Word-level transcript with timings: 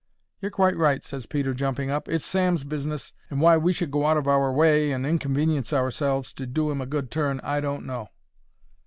"You're 0.41 0.49
quite 0.49 0.75
right," 0.77 1.03
ses 1.03 1.27
Peter, 1.27 1.53
jumping 1.53 1.91
up. 1.91 2.07
"It's 2.09 2.25
Sam's 2.25 2.63
business, 2.63 3.13
and 3.29 3.39
why 3.39 3.57
we 3.57 3.71
should 3.71 3.91
go 3.91 4.07
out 4.07 4.17
of 4.17 4.25
our 4.25 4.51
way 4.51 4.91
and 4.91 5.05
inconvenience 5.05 5.71
ourselves 5.71 6.33
to 6.33 6.47
do 6.47 6.71
'im 6.71 6.81
a 6.81 6.87
good 6.87 7.11
turn, 7.11 7.39
I 7.43 7.61
don't 7.61 7.85
know." 7.85 8.07